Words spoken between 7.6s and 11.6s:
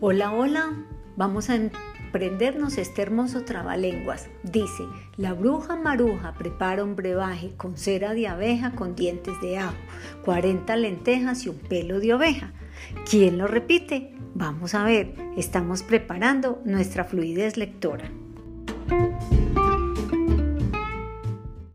cera de abeja con dientes de ajo, 40 lentejas y un